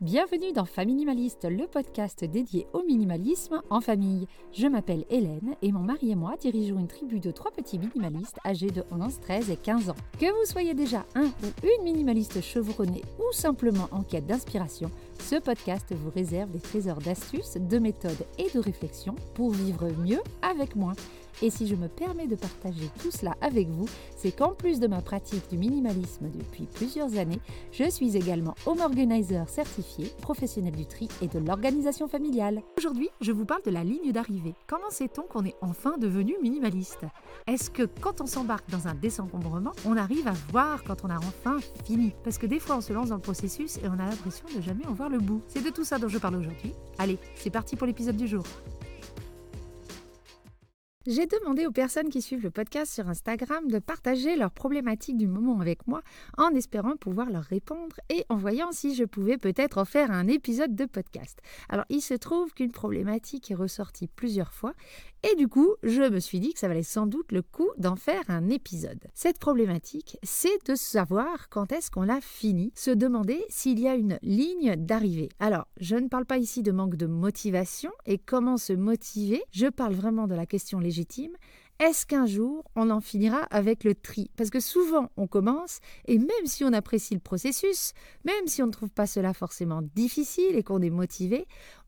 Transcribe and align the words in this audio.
Bienvenue 0.00 0.52
dans 0.52 0.64
Faminimaliste, 0.64 1.44
le 1.48 1.68
podcast 1.68 2.24
dédié 2.24 2.66
au 2.72 2.82
minimalisme 2.82 3.62
en 3.70 3.80
famille. 3.80 4.26
Je 4.52 4.66
m'appelle 4.66 5.04
Hélène 5.08 5.54
et 5.62 5.70
mon 5.70 5.82
mari 5.82 6.10
et 6.10 6.16
moi 6.16 6.34
dirigeons 6.36 6.80
une 6.80 6.88
tribu 6.88 7.20
de 7.20 7.30
trois 7.30 7.52
petits 7.52 7.78
minimalistes 7.78 8.40
âgés 8.44 8.72
de 8.72 8.82
11, 8.90 9.20
13 9.20 9.50
et 9.50 9.56
15 9.56 9.90
ans. 9.90 9.96
Que 10.18 10.26
vous 10.26 10.50
soyez 10.50 10.74
déjà 10.74 11.06
un 11.14 11.26
ou 11.26 11.46
une 11.78 11.84
minimaliste 11.84 12.40
chevronné 12.42 13.02
ou 13.20 13.32
simplement 13.32 13.88
en 13.92 14.02
quête 14.02 14.26
d'inspiration, 14.26 14.90
ce 15.20 15.36
podcast 15.36 15.94
vous 15.94 16.10
réserve 16.10 16.50
des 16.50 16.60
trésors 16.60 16.98
d'astuces, 16.98 17.56
de 17.56 17.78
méthodes 17.78 18.26
et 18.36 18.50
de 18.50 18.58
réflexions 18.58 19.14
pour 19.34 19.52
vivre 19.52 19.88
mieux 20.04 20.20
avec 20.42 20.74
moins. 20.74 20.94
Et 21.42 21.50
si 21.50 21.66
je 21.66 21.74
me 21.74 21.88
permets 21.88 22.26
de 22.26 22.36
partager 22.36 22.88
tout 23.00 23.10
cela 23.10 23.34
avec 23.40 23.68
vous, 23.68 23.86
c'est 24.16 24.32
qu'en 24.32 24.52
plus 24.52 24.80
de 24.80 24.86
ma 24.86 25.02
pratique 25.02 25.48
du 25.50 25.58
minimalisme 25.58 26.28
depuis 26.30 26.64
plusieurs 26.64 27.16
années, 27.16 27.40
je 27.72 27.88
suis 27.90 28.16
également 28.16 28.54
home 28.66 28.80
organizer 28.80 29.48
certifié, 29.48 30.12
professionnel 30.20 30.74
du 30.74 30.86
tri 30.86 31.08
et 31.22 31.28
de 31.28 31.38
l'organisation 31.38 32.08
familiale. 32.08 32.62
Aujourd'hui, 32.78 33.08
je 33.20 33.32
vous 33.32 33.44
parle 33.44 33.62
de 33.62 33.70
la 33.70 33.84
ligne 33.84 34.12
d'arrivée. 34.12 34.54
Comment 34.66 34.90
sait-on 34.90 35.22
qu'on 35.22 35.44
est 35.44 35.56
enfin 35.60 35.98
devenu 35.98 36.34
minimaliste? 36.42 37.04
Est-ce 37.46 37.70
que 37.70 37.82
quand 38.00 38.20
on 38.20 38.26
s'embarque 38.26 38.70
dans 38.70 38.88
un 38.88 38.94
désencombrement, 38.94 39.72
on 39.86 39.96
arrive 39.96 40.28
à 40.28 40.34
voir 40.50 40.82
quand 40.84 41.04
on 41.04 41.10
a 41.10 41.18
enfin 41.18 41.58
fini? 41.84 42.12
Parce 42.22 42.38
que 42.38 42.46
des 42.46 42.60
fois, 42.60 42.76
on 42.76 42.80
se 42.80 42.92
lance 42.92 43.08
dans 43.08 43.16
le 43.16 43.20
processus 43.20 43.76
et 43.78 43.88
on 43.88 43.98
a 43.98 44.08
l'impression 44.08 44.46
de 44.56 44.62
jamais 44.62 44.86
en 44.86 44.92
voir 44.92 45.08
le 45.08 45.18
bout. 45.18 45.42
C'est 45.48 45.64
de 45.64 45.70
tout 45.70 45.84
ça 45.84 45.98
dont 45.98 46.08
je 46.08 46.18
parle 46.18 46.36
aujourd'hui. 46.36 46.72
Allez, 46.98 47.18
c'est 47.34 47.50
parti 47.50 47.76
pour 47.76 47.86
l'épisode 47.86 48.16
du 48.16 48.26
jour. 48.26 48.44
J'ai 51.06 51.26
demandé 51.26 51.66
aux 51.66 51.70
personnes 51.70 52.08
qui 52.08 52.22
suivent 52.22 52.44
le 52.44 52.50
podcast 52.50 52.90
sur 52.90 53.10
Instagram 53.10 53.68
de 53.68 53.78
partager 53.78 54.36
leurs 54.36 54.52
problématiques 54.52 55.18
du 55.18 55.26
moment 55.26 55.60
avec 55.60 55.86
moi 55.86 56.00
en 56.38 56.48
espérant 56.54 56.96
pouvoir 56.96 57.28
leur 57.28 57.42
répondre 57.42 57.96
et 58.08 58.24
en 58.30 58.36
voyant 58.36 58.72
si 58.72 58.94
je 58.94 59.04
pouvais 59.04 59.36
peut-être 59.36 59.76
en 59.76 59.84
faire 59.84 60.10
un 60.10 60.28
épisode 60.28 60.74
de 60.74 60.86
podcast. 60.86 61.40
Alors 61.68 61.84
il 61.90 62.00
se 62.00 62.14
trouve 62.14 62.54
qu'une 62.54 62.70
problématique 62.70 63.50
est 63.50 63.54
ressortie 63.54 64.08
plusieurs 64.08 64.54
fois 64.54 64.72
et 65.30 65.36
du 65.36 65.46
coup 65.46 65.74
je 65.82 66.08
me 66.08 66.20
suis 66.20 66.40
dit 66.40 66.54
que 66.54 66.58
ça 66.58 66.68
valait 66.68 66.82
sans 66.82 67.06
doute 67.06 67.32
le 67.32 67.42
coup 67.42 67.68
d'en 67.76 67.96
faire 67.96 68.22
un 68.28 68.48
épisode. 68.48 69.04
Cette 69.12 69.38
problématique 69.38 70.16
c'est 70.22 70.66
de 70.66 70.74
savoir 70.74 71.50
quand 71.50 71.70
est-ce 71.72 71.90
qu'on 71.90 72.04
l'a 72.04 72.22
fini, 72.22 72.72
se 72.74 72.90
demander 72.90 73.44
s'il 73.50 73.78
y 73.78 73.88
a 73.88 73.94
une 73.94 74.18
ligne 74.22 74.74
d'arrivée. 74.76 75.28
Alors 75.38 75.66
je 75.78 75.96
ne 75.96 76.08
parle 76.08 76.24
pas 76.24 76.38
ici 76.38 76.62
de 76.62 76.72
manque 76.72 76.96
de 76.96 77.06
motivation 77.06 77.90
et 78.06 78.16
comment 78.16 78.56
se 78.56 78.72
motiver, 78.72 79.42
je 79.50 79.66
parle 79.66 79.92
vraiment 79.92 80.26
de 80.26 80.34
la 80.34 80.46
question 80.46 80.78
légère 80.78 80.93
est-ce 81.80 82.06
qu'un 82.06 82.26
jour 82.26 82.64
on 82.76 82.88
en 82.90 83.00
finira 83.00 83.38
avec 83.50 83.82
le 83.82 83.96
tri? 83.96 84.30
Parce 84.36 84.50
que 84.50 84.60
souvent 84.60 85.10
on 85.16 85.26
commence 85.26 85.80
et 86.06 86.18
même 86.18 86.46
si 86.46 86.64
on 86.64 86.72
apprécie 86.72 87.14
le 87.14 87.20
processus, 87.20 87.94
même 88.24 88.46
si 88.46 88.62
on 88.62 88.66
ne 88.66 88.72
trouve 88.72 88.90
pas 88.90 89.06
cela 89.06 89.34
forcément 89.34 89.82
difficile 89.82 90.54
et 90.54 90.62
qu'on 90.62 90.82
est 90.82 90.90
motivé, 90.90 91.46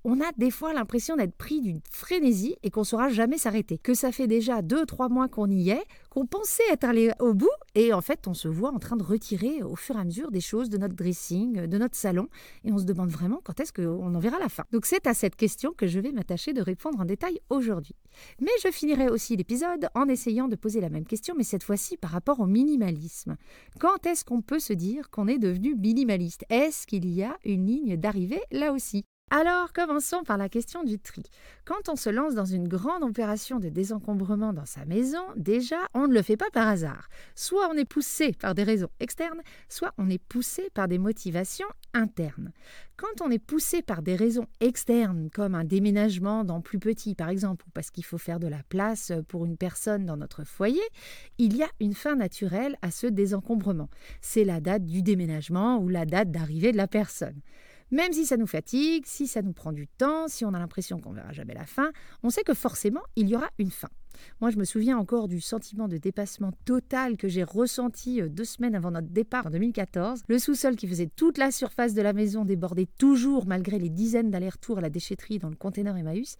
on 0.09 0.21
a 0.21 0.31
des 0.37 0.53
fois 0.53 0.73
l'impression 0.73 1.17
d'être 1.17 1.35
pris 1.35 1.61
d'une 1.61 1.81
frénésie 1.91 2.55
et 2.63 2.71
qu'on 2.71 2.83
ne 2.83 2.87
saura 2.87 3.09
jamais 3.09 3.39
s'arrêter. 3.39 3.77
Que 3.77 3.93
ça 3.93 4.13
fait 4.13 4.29
déjà 4.29 4.63
deux, 4.63 4.87
trois 4.87 5.09
mois 5.09 5.27
qu'on 5.27 5.51
y 5.51 5.71
est, 5.71 5.83
qu'on 6.11 6.27
pensait 6.27 6.63
être 6.71 6.85
allé 6.85 7.11
au 7.19 7.35
bout, 7.35 7.51
et 7.75 7.93
en 7.93 8.01
fait, 8.01 8.29
on 8.29 8.33
se 8.33 8.47
voit 8.47 8.71
en 8.71 8.79
train 8.79 8.97
de 8.97 9.03
retirer 9.03 9.65
au 9.65 9.75
fur 9.75 9.97
et 9.97 9.99
à 9.99 10.05
mesure 10.05 10.31
des 10.31 10.41
choses 10.41 10.71
de 10.71 10.79
notre 10.79 10.95
dressing, 10.95 11.67
de 11.67 11.79
notre 11.79 11.97
salon, 11.97 12.29
et 12.65 12.71
on 12.73 12.79
se 12.79 12.85
demande 12.85 13.11
vraiment 13.11 13.41
quand 13.43 13.59
est-ce 13.59 13.73
qu'on 13.73 14.15
en 14.15 14.19
verra 14.21 14.39
la 14.39 14.49
fin. 14.49 14.63
Donc 14.71 14.87
c'est 14.87 15.09
à 15.09 15.13
cette 15.13 15.35
question 15.35 15.73
que 15.77 15.89
je 15.89 15.99
vais 15.99 16.13
m'attacher 16.13 16.53
de 16.53 16.63
répondre 16.63 17.01
en 17.01 17.05
détail 17.05 17.41
aujourd'hui. 17.51 17.97
Mais 18.41 18.53
je 18.63 18.71
finirai 18.71 19.09
aussi 19.09 19.35
l'épisode 19.35 19.89
en 19.97 20.07
essayant 20.07 20.47
de 20.47 20.55
poser 20.55 20.81
la 20.81 20.89
même 20.89 21.05
question, 21.05 21.35
mais 21.37 21.43
cette 21.43 21.65
fois-ci 21.65 21.97
par 21.97 22.13
rapport 22.13 22.39
au 22.39 22.47
minimalisme. 22.47 23.37
Quand 23.81 24.07
est-ce 24.07 24.25
qu'on 24.25 24.41
peut 24.41 24.61
se 24.61 24.73
dire 24.73 25.11
qu'on 25.11 25.27
est 25.27 25.39
devenu 25.39 25.75
minimaliste? 25.75 26.45
Est-ce 26.49 26.87
qu'il 26.87 27.09
y 27.13 27.25
a 27.25 27.37
une 27.45 27.67
ligne 27.67 27.97
d'arrivée 27.97 28.43
là 28.53 28.73
aussi? 28.73 29.05
Alors, 29.29 29.73
commençons 29.73 30.23
par 30.23 30.39
la 30.39 30.49
question 30.49 30.85
du 30.85 31.01
tri. 31.01 31.25
Quand 31.65 31.89
on 31.89 31.97
se 31.97 32.09
lance 32.09 32.37
dans 32.37 32.45
une 32.45 32.69
grande 32.69 33.03
opération 33.03 33.59
de 33.59 33.69
désencombrement 33.69 34.53
dans 34.53 34.67
sa 34.67 34.85
maison, 34.85 35.21
déjà, 35.35 35.77
on 35.95 36.07
ne 36.07 36.15
le 36.15 36.23
fait 36.23 36.37
pas 36.37 36.49
par 36.53 36.69
hasard. 36.69 37.09
Soit 37.35 37.69
on 37.69 37.77
est 37.77 37.85
poussé 37.85 38.33
par 38.33 38.55
des 38.55 38.63
raisons 38.63 38.89
externes, 39.01 39.43
soit 39.69 39.93
on 39.99 40.09
est 40.09 40.23
poussé 40.23 40.71
par 40.75 40.87
des 40.87 40.99
motivations 40.99 41.67
internes. 41.93 42.53
Quand 42.97 43.21
on 43.21 43.31
est 43.31 43.41
poussé 43.41 43.83
par 43.83 44.01
des 44.01 44.15
raisons 44.15 44.47
externes, 44.61 45.29
comme 45.35 45.57
un 45.57 45.65
déménagement 45.65 46.45
dans 46.45 46.61
plus 46.61 46.79
petit 46.79 47.17
par 47.17 47.29
exemple, 47.29 47.65
ou 47.67 47.71
parce 47.75 47.91
qu'il 47.91 48.05
faut 48.05 48.19
faire 48.19 48.39
de 48.39 48.47
la 48.47 48.63
place 48.69 49.13
pour 49.27 49.45
une 49.45 49.57
personne 49.57 50.07
dans 50.07 50.17
notre 50.17 50.45
foyer, 50.45 50.81
il 51.39 51.57
y 51.57 51.65
a 51.65 51.69
une 51.81 51.95
fin 51.95 52.15
naturelle 52.15 52.77
à 52.81 52.93
ce 52.93 53.09
désencombrement. 53.09 53.91
C'est 54.21 54.45
la 54.45 54.61
date 54.61 54.87
du 54.87 55.03
déménagement 55.03 55.79
ou 55.79 55.89
la 55.89 56.07
date 56.07 56.31
d'arrivée 56.31 56.71
de 56.71 56.77
la 56.77 56.87
personne. 56.87 57.41
Même 57.91 58.13
si 58.13 58.27
ça 58.27 58.37
nous 58.37 58.47
fatigue, 58.47 59.05
si 59.07 59.27
ça 59.27 59.43
nous 59.43 59.53
prend 59.53 59.73
du 59.73 59.87
temps, 59.87 60.29
si 60.29 60.45
on 60.45 60.55
a 60.55 60.59
l'impression 60.59 61.01
qu'on 61.01 61.13
verra 61.13 61.33
jamais 61.33 61.55
la 61.55 61.67
fin, 61.67 61.93
on 62.23 62.31
sait 62.31 62.43
que 62.43 62.55
forcément 62.55 63.03
il 63.15 63.29
y 63.29 63.37
aura 63.37 63.49
une 63.59 63.71
fin. 63.71 63.89
Moi, 64.41 64.51
je 64.51 64.57
me 64.57 64.65
souviens 64.65 64.99
encore 64.99 65.29
du 65.29 65.41
sentiment 65.41 65.89
de 65.89 65.99
dépassement 65.99 66.53
total 66.65 67.17
que 67.17 67.29
j'ai 67.29 67.45
ressenti 67.45 68.21
euh, 68.21 68.29
deux 68.29 68.45
semaines 68.45 68.75
avant 68.75 68.91
notre 68.91 69.09
départ 69.09 69.47
en 69.47 69.51
2014. 69.51 70.23
Le 70.27 70.39
sous-sol 70.39 70.77
qui 70.77 70.89
faisait 70.89 71.11
toute 71.15 71.39
la 71.39 71.51
surface 71.51 71.95
de 71.95 72.03
la 72.03 72.13
maison 72.13 72.45
débordait 72.45 72.89
toujours 72.99 73.47
malgré 73.47 73.79
les 73.79 73.91
dizaines 73.91 74.31
d'allers-retours 74.31 74.79
à 74.79 74.81
la 74.81 74.91
déchetterie 74.91 75.39
dans 75.39 75.51
le 75.51 75.57
container 75.57 75.97
Emmaüs. 75.97 76.37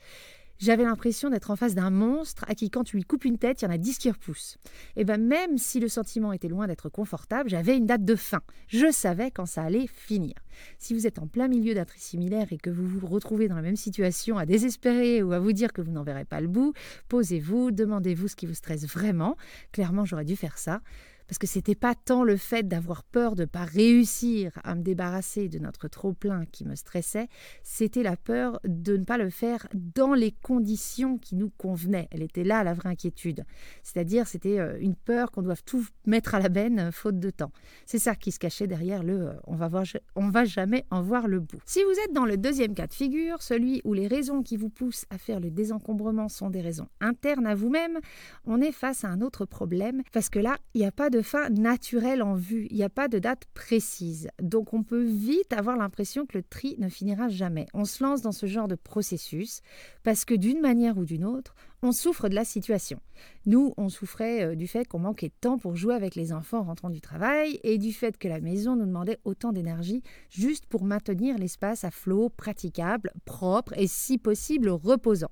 J'avais 0.59 0.85
l'impression 0.85 1.29
d'être 1.29 1.51
en 1.51 1.57
face 1.57 1.75
d'un 1.75 1.91
monstre 1.91 2.45
à 2.49 2.55
qui, 2.55 2.71
quand 2.71 2.85
tu 2.85 2.97
lui 2.97 3.05
coupes 3.05 3.25
une 3.25 3.39
tête, 3.39 3.61
il 3.61 3.67
y 3.67 3.69
en 3.69 3.71
a 3.71 3.79
dix 3.79 3.99
qui 3.99 4.11
repoussent. 4.11 4.57
Et 4.97 5.05
bien, 5.05 5.19
même 5.19 5.59
si 5.59 5.81
le 5.81 5.89
sentiment 5.89 6.33
était 6.33 6.49
loin 6.49 6.67
d'être 6.67 6.89
confortable, 6.89 7.51
j'avais 7.51 7.77
une 7.77 7.87
date 7.87 8.05
de 8.05 8.15
fin. 8.15 8.41
Je 8.69 8.91
savais 8.91 9.31
quand 9.31 9.47
ça 9.47 9.63
allait 9.63 9.87
finir. 9.87 10.35
Si 10.79 10.95
vous 10.95 11.07
êtes 11.07 11.19
en 11.19 11.27
plein 11.27 11.49
milieu 11.49 11.75
d'un 11.75 11.85
tri 11.85 12.01
similaire 12.01 12.47
et 12.51 12.57
que 12.57 12.71
vous 12.71 12.87
vous 12.87 13.07
retrouvez 13.07 13.49
dans 13.49 13.57
la 13.57 13.63
même 13.63 13.77
situation 13.77 14.39
à 14.39 14.47
désespérer 14.47 15.23
ou 15.23 15.33
à 15.33 15.39
vous 15.39 15.53
dire 15.53 15.73
que 15.73 15.83
vous 15.83 15.93
n'en 15.93 16.05
verrez 16.05 16.25
pas 16.25 16.41
le 16.41 16.49
bout, 16.49 16.73
posez-vous, 17.09 17.71
demandez-vous 17.71 18.29
ce 18.29 18.37
qui 18.37 18.47
vous 18.47 18.55
stresse 18.55 18.87
vraiment. 18.87 19.37
Clairement, 19.73 20.07
j'aurais 20.07 20.25
dû 20.25 20.37
faire 20.37 20.57
ça 20.57 20.81
parce 21.27 21.39
que 21.39 21.47
c'était 21.47 21.75
pas 21.75 21.95
tant 21.95 22.25
le 22.25 22.37
fait 22.37 22.67
d'avoir 22.67 23.05
peur 23.05 23.35
de 23.35 23.43
ne 23.43 23.47
pas 23.47 23.65
réussir 23.65 24.53
à 24.65 24.75
me 24.75 24.83
débarrasser 24.83 25.49
de 25.49 25.59
notre 25.59 25.89
trop-plein 25.89 26.45
qui 26.47 26.65
me 26.65 26.75
stressait, 26.75 27.29
c'était 27.63 28.03
la 28.03 28.17
peur 28.17 28.61
de 28.65 28.97
ne 28.97 29.05
pas 29.05 29.19
le 29.19 29.31
faire 29.31 29.67
dans 29.75 30.15
les 30.15 30.33
conditions 30.33 31.19
qui 31.19 31.37
nous 31.37 31.51
convenaient. 31.51 32.09
Elle 32.11 32.23
était 32.23 32.45
là 32.45 32.65
la 32.65 32.75
vraie 32.75 32.91
inquiétude. 32.91 33.45
C'est-à-dire, 33.83 34.27
c'était 34.27 34.59
euh, 34.59 34.79
une 34.81 34.95
peur 34.95 35.31
qu'on 35.31 35.43
doive 35.43 35.63
tout 35.65 35.87
mettre 36.07 36.35
à 36.35 36.41
la 36.41 36.49
benne 36.49 36.79
euh, 36.79 36.93
faute 36.93 37.19
de 37.19 37.31
temps. 37.31 37.53
C'est 37.85 37.99
ça 37.99 38.15
qui 38.15 38.33
se 38.33 38.39
cachait 38.39 38.67
derrière 38.67 39.03
le 39.03 39.29
euh, 39.29 39.33
on 39.47 39.57
va 39.57 39.69
voir 39.69 39.85
on 40.15 40.29
va 40.29 40.45
jamais 40.45 40.85
en 40.91 41.03
voir 41.03 41.29
le 41.29 41.41
bout. 41.41 41.59
Si 41.65 41.83
vous 41.83 42.01
êtes 42.05 42.13
dans 42.13 42.25
le 42.25 42.37
deuxième 42.37 42.75
cas 42.75 42.87
de 42.87 42.95
figure, 42.95 43.43
celui 43.43 43.81
où 43.85 43.93
les 43.95 44.07
raisons 44.07 44.43
qui 44.43 44.57
vous 44.57 44.69
poussent 44.69 45.07
à 45.11 45.19
faire 45.19 45.41
le 45.41 45.51
désencombrement 45.51 46.29
sont 46.29 46.51
des 46.51 46.61
raisons 46.61 46.89
internes 47.01 47.47
à 47.47 47.55
vous-même, 47.55 47.99
on 48.45 48.61
est 48.61 48.73
face 48.73 49.05
à 49.05 49.09
un 49.09 49.21
autre 49.21 49.45
problème 49.45 50.03
parce 50.13 50.29
que 50.29 50.39
là, 50.39 50.57
il 50.75 50.81
n'y 50.81 50.87
a 50.87 50.93
pas 50.93 51.11
de 51.11 51.16
de 51.17 51.23
fin 51.23 51.49
naturelle 51.49 52.23
en 52.23 52.35
vue, 52.35 52.67
il 52.69 52.77
n'y 52.77 52.83
a 52.83 52.91
pas 52.91 53.09
de 53.09 53.19
date 53.19 53.47
précise. 53.55 54.29
Donc 54.43 54.75
on 54.75 54.83
peut 54.83 55.03
vite 55.03 55.55
avoir 55.55 55.79
l'impression 55.79 56.27
que 56.27 56.37
le 56.37 56.43
tri 56.43 56.77
ne 56.79 56.91
finira 56.91 57.31
jamais. 57.31 57.67
On 57.73 57.87
se 57.87 58.05
lance 58.05 58.21
dans 58.21 58.33
ce 58.33 58.45
genre 58.45 58.69
de 58.69 58.75
processus 58.75 59.63
parce 60.03 60.27
que 60.27 60.35
d'une 60.35 60.61
manière 60.61 60.99
ou 60.99 61.07
d'une 61.07 61.25
autre, 61.25 61.55
on 61.81 61.93
souffre 61.93 62.29
de 62.29 62.35
la 62.35 62.45
situation. 62.45 63.01
Nous, 63.47 63.73
on 63.79 63.89
souffrait 63.89 64.45
euh, 64.45 64.55
du 64.57 64.67
fait 64.67 64.87
qu'on 64.87 64.99
manquait 64.99 65.29
de 65.29 65.35
temps 65.41 65.57
pour 65.57 65.75
jouer 65.75 65.95
avec 65.95 66.17
les 66.17 66.35
enfants 66.35 66.59
en 66.59 66.65
rentrant 66.65 66.91
du 66.91 67.01
travail 67.01 67.61
et 67.63 67.79
du 67.79 67.95
fait 67.95 68.19
que 68.19 68.29
la 68.29 68.41
maison 68.41 68.77
nous 68.77 68.87
demandait 68.87 69.19
autant 69.25 69.53
d'énergie 69.53 70.03
juste 70.29 70.67
pour 70.67 70.85
maintenir 70.85 71.39
l'espace 71.39 71.85
à 71.85 71.91
flot, 71.91 72.29
praticable, 72.29 73.11
propre 73.25 73.73
et 73.79 73.87
si 73.87 74.19
possible 74.19 74.69
reposant. 74.69 75.31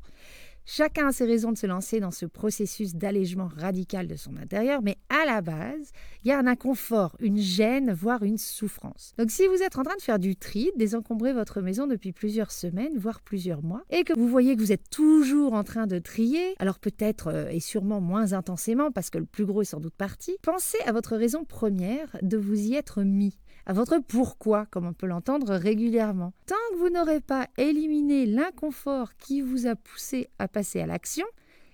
Chacun 0.67 1.09
a 1.09 1.13
ses 1.13 1.27
raisons 1.27 1.53
de 1.53 1.59
se 1.59 1.67
lancer 1.67 2.01
dans 2.01 2.11
ce 2.11 2.25
processus 2.25 2.95
d'allègement 2.95 3.49
radical 3.55 4.07
de 4.07 4.17
son 4.17 4.39
intérieur, 4.39 4.81
mais 4.81 4.97
à 5.11 5.27
la 5.27 5.43
base, 5.43 5.93
il 6.25 6.29
y 6.29 6.33
a 6.33 6.39
un 6.39 6.47
inconfort, 6.47 7.17
une 7.21 7.37
gêne, 7.37 7.93
voire 7.93 8.23
une 8.23 8.39
souffrance. 8.39 9.13
Donc 9.19 9.31
si 9.31 9.47
vous 9.47 9.63
êtes 9.63 9.77
en 9.77 9.83
train 9.83 9.97
de 9.97 10.01
faire 10.01 10.19
du 10.19 10.37
tri, 10.37 10.71
désencombrer 10.77 11.35
votre 11.35 11.61
maison 11.61 11.87
depuis 11.87 12.13
plusieurs 12.13 12.51
semaines, 12.51 12.97
voire 12.97 13.21
plusieurs 13.21 13.63
mois, 13.63 13.83
et 13.91 14.05
que 14.05 14.15
vous 14.15 14.27
voyez 14.27 14.57
que 14.57 14.61
vous 14.63 14.73
êtes 14.73 14.89
toujours 14.89 15.53
en 15.53 15.65
train 15.65 15.87
de 15.87 15.99
trier, 15.99 16.55
alors 16.59 16.79
peut-être 16.79 17.27
euh, 17.27 17.49
et 17.51 17.61
sûrement 17.61 18.01
moins 18.01 18.33
intensément 18.33 18.91
parce 18.91 19.11
que 19.11 19.19
le 19.19 19.27
plus 19.27 19.45
gros 19.45 19.61
est 19.61 19.67
sans 19.67 19.81
doute 19.81 19.95
parti, 19.95 20.35
pensez 20.41 20.79
à 20.87 20.93
votre 20.93 21.17
raison 21.19 21.45
première 21.45 22.17
de 22.23 22.39
vous 22.39 22.59
y 22.59 22.75
être 22.75 23.03
mis 23.03 23.37
à 23.67 23.73
votre 23.73 23.99
pourquoi, 23.99 24.67
comme 24.67 24.87
on 24.87 24.93
peut 24.93 25.07
l'entendre 25.07 25.55
régulièrement. 25.55 26.33
Tant 26.47 26.55
que 26.73 26.79
vous 26.79 26.91
n'aurez 26.91 27.21
pas 27.21 27.49
éliminé 27.57 28.27
l'inconfort 28.27 29.17
qui 29.17 29.41
vous 29.41 29.67
a 29.67 29.75
poussé 29.77 30.29
à 30.39 30.49
passer 30.49 30.81
à 30.81 30.87
l'action, 30.87 31.27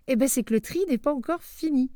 eh 0.07 0.17
ben 0.17 0.29
c'est 0.29 0.43
que 0.43 0.55
le 0.55 0.61
tri 0.61 0.81
n'est 0.89 0.99
pas 0.99 1.15
encore 1.15 1.43
fini. 1.43 1.91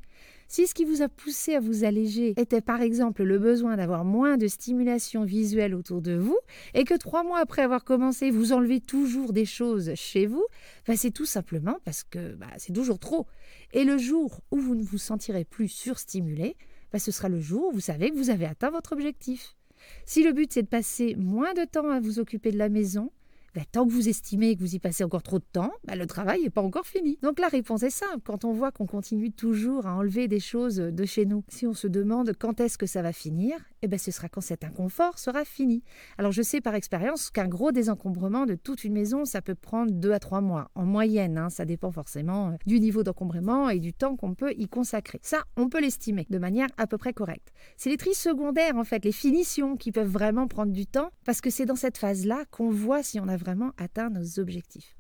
Si 0.47 0.67
ce 0.67 0.75
qui 0.75 0.85
vous 0.85 1.03
a 1.03 1.09
poussé 1.09 1.55
à 1.55 1.61
vous 1.61 1.85
alléger 1.85 2.35
était 2.37 2.61
par 2.61 2.83
exemple 2.83 3.23
le 3.23 3.39
besoin 3.39 3.77
d'avoir 3.77 4.05
moins 4.05 4.37
de 4.37 4.47
stimulation 4.47 5.25
visuelle 5.25 5.75
autour 5.75 6.03
de 6.03 6.15
vous, 6.17 6.39
et 6.75 6.85
que 6.85 6.95
trois 6.95 7.25
mois 7.25 7.41
après 7.41 7.63
avoir 7.63 7.83
commencé, 7.83 8.31
vous 8.31 8.53
enlevez 8.53 8.81
toujours 8.81 9.33
des 9.33 9.47
choses 9.47 9.95
chez 9.95 10.27
vous, 10.27 10.45
ben 10.87 10.97
c'est 10.97 11.11
tout 11.11 11.25
simplement 11.25 11.79
parce 11.85 12.05
que 12.05 12.35
bah, 12.35 12.47
c'est 12.59 12.73
toujours 12.73 12.99
trop. 12.99 13.27
Et 13.73 13.85
le 13.85 13.99
jour 13.99 14.43
où 14.51 14.59
vous 14.59 14.75
ne 14.75 14.83
vous 14.83 14.99
sentirez 14.99 15.45
plus 15.45 15.69
surstimulé, 15.69 16.57
ben 16.93 16.99
ce 16.99 17.11
sera 17.11 17.29
le 17.29 17.41
jour 17.41 17.69
où 17.69 17.73
vous 17.73 17.81
savez 17.81 18.11
que 18.11 18.17
vous 18.17 18.31
avez 18.31 18.47
atteint 18.47 18.71
votre 18.71 18.93
objectif. 18.93 19.57
Si 20.07 20.23
le 20.23 20.33
but 20.33 20.53
c'est 20.53 20.63
de 20.63 20.69
passer 20.69 21.15
moins 21.17 21.55
de 21.55 21.65
temps 21.65 21.91
à 21.91 22.01
vous 22.01 22.19
occuper 22.19 22.51
de 22.51 22.59
la 22.59 22.69
maison, 22.69 23.11
bah, 23.55 23.63
tant 23.71 23.87
que 23.87 23.93
vous 23.93 24.09
estimez 24.09 24.57
que 24.57 24.61
vous 24.61 24.75
y 24.75 24.79
passez 24.79 25.05
encore 25.05 25.23
trop 25.23 25.39
de 25.39 25.45
temps, 25.53 25.73
bah, 25.85 25.95
le 25.95 26.07
travail 26.07 26.43
n'est 26.43 26.51
pas 26.51 26.63
encore 26.63 26.87
fini. 26.87 27.19
Donc 27.23 27.39
la 27.39 27.49
réponse 27.49 27.83
est 27.83 27.91
simple. 27.91 28.21
Quand 28.25 28.45
on 28.45 28.53
voit 28.53 28.73
qu'on 28.73 28.87
continue 28.87 29.31
toujours 29.31 29.87
à 29.87 29.95
enlever 29.95 30.27
des 30.29 30.41
choses 30.41 30.77
de 30.77 31.05
chez 31.05 31.25
nous, 31.25 31.45
si 31.49 31.67
on 31.67 31.75
se 31.75 31.87
demande 31.87 32.33
quand 32.39 32.61
est-ce 32.61 32.79
que 32.79 32.87
ça 32.87 33.03
va 33.03 33.13
finir, 33.13 33.57
eh 33.83 33.87
ben, 33.87 33.99
ce 33.99 34.11
sera 34.11 34.29
quand 34.29 34.41
cet 34.41 34.65
inconfort 34.65 35.19
sera 35.19 35.45
fini. 35.45 35.83
Alors 36.19 36.33
je 36.33 36.43
sais 36.43 36.61
par 36.61 36.75
expérience 36.75 37.31
qu'un 37.31 37.49
gros 37.49 37.71
désencombrement 37.71 38.47
de 38.47 38.55
toute 38.55 38.85
une 38.85 38.95
maison, 38.95 39.25
ça 39.25 39.43
peut 39.43 39.55
prendre 39.55 39.93
deux 39.93 40.13
à 40.13 40.19
trois 40.19 40.41
mois 40.41 40.71
en 40.75 40.85
moyenne. 40.85 41.39
Hein. 41.39 41.51
ça 41.51 41.65
dépend 41.65 41.91
forcément 41.91 42.49
euh, 42.49 42.53
du 42.67 42.81
niveau 42.81 43.03
d'encombrement 43.03 43.69
et 43.69 43.79
du 43.79 43.93
temps 43.93 44.17
qu'on 44.17 44.35
peut 44.35 44.53
y 44.57 44.69
consacrer. 44.69 45.21
Ça, 45.23 45.45
on 45.57 45.69
peut 45.69 45.81
l'estimer 45.81 46.27
de 46.31 46.39
manière 46.39 46.69
à 46.77 46.87
peu 46.87 46.99
près 46.99 47.13
correcte. 47.13 47.53
C'est 47.77 47.91
les 47.91 47.97
tris 47.97 48.15
secondaires, 48.15 48.77
en 48.77 48.85
fait, 48.85 49.05
les 49.05 49.13
finitions 49.13 49.77
qui 49.77 49.93
peuvent 49.93 50.09
vraiment 50.09 50.49
prendre 50.49 50.73
du 50.73 50.87
temps 50.87 51.11
parce 51.25 51.41
que 51.41 51.51
c'est 51.51 51.67
dans 51.67 51.77
cette 51.77 51.99
phase-là 51.99 52.45
qu'on 52.51 52.71
voit 52.71 53.03
si 53.03 53.21
on 53.21 53.29
a 53.29 53.37
vraiment 53.45 53.73
atteint 53.77 54.11
nos 54.11 54.41
objectifs. 54.41 54.97